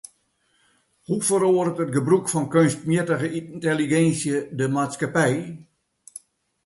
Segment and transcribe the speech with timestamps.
[1.07, 5.35] Hoe feroaret it gebrûk fan keunstmjittige yntelliginsje de maatskippij?